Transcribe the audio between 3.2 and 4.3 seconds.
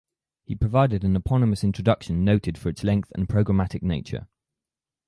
programmatic nature.